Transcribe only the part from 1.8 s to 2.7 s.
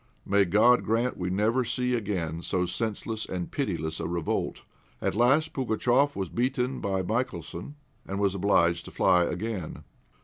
again so